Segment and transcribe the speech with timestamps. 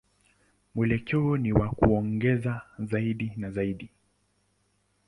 [0.75, 3.89] Mwelekeo ni wa kuongezeka zaidi na zaidi.